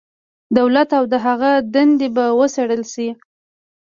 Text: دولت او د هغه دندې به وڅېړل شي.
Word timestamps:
دولت 0.57 0.89
او 0.97 1.03
د 1.13 1.15
هغه 1.25 1.51
دندې 1.73 2.07
به 2.15 2.25
وڅېړل 2.39 2.83
شي. 2.93 3.07